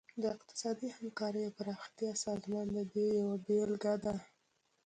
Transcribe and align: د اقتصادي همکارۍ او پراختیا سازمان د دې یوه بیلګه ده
د 0.21 0.23
اقتصادي 0.35 0.87
همکارۍ 0.97 1.43
او 1.45 1.55
پراختیا 1.59 2.11
سازمان 2.25 2.65
د 2.75 2.79
دې 2.93 3.07
یوه 3.19 3.35
بیلګه 3.45 3.93
ده 4.03 4.15